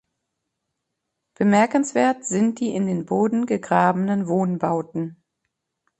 [1.35, 5.21] Bemerkenswert sind die in den Boden gegrabenen Wohnbauten.